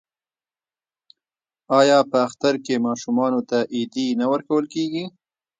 آیا 1.79 1.99
په 2.09 2.17
اختر 2.27 2.53
کې 2.65 2.83
ماشومانو 2.87 3.39
ته 3.49 3.57
ایډي 3.75 4.07
نه 4.19 4.25
ورکول 4.33 4.65
کیږي؟ 4.73 5.03